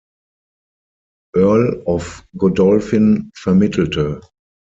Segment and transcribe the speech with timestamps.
[1.35, 4.19] Earl of Godolphin, vermittelte.